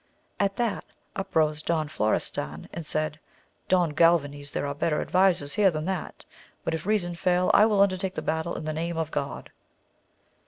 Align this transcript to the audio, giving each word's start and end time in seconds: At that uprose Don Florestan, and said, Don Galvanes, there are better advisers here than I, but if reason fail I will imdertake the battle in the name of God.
At 0.39 0.55
that 0.55 0.83
uprose 1.15 1.61
Don 1.61 1.87
Florestan, 1.87 2.67
and 2.73 2.83
said, 2.83 3.19
Don 3.67 3.91
Galvanes, 3.91 4.49
there 4.49 4.65
are 4.65 4.73
better 4.73 4.99
advisers 4.99 5.53
here 5.53 5.69
than 5.69 5.87
I, 5.87 6.09
but 6.63 6.73
if 6.73 6.87
reason 6.87 7.13
fail 7.13 7.51
I 7.53 7.67
will 7.67 7.87
imdertake 7.87 8.15
the 8.15 8.23
battle 8.23 8.55
in 8.55 8.65
the 8.65 8.73
name 8.73 8.97
of 8.97 9.11
God. 9.11 9.51